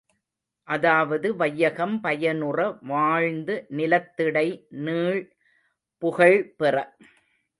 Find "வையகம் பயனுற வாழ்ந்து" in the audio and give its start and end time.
1.35-3.55